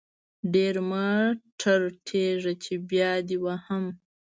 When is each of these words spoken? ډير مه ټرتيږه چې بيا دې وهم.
ډير 0.53 0.75
مه 0.89 1.05
ټرتيږه 1.59 2.53
چې 2.63 2.73
بيا 2.89 3.11
دې 3.27 3.37
وهم. 3.43 3.85